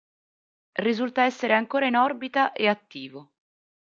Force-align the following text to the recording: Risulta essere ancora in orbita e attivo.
Risulta 0.79 1.25
essere 1.25 1.53
ancora 1.53 1.85
in 1.85 1.95
orbita 1.95 2.53
e 2.53 2.67
attivo. 2.67 3.33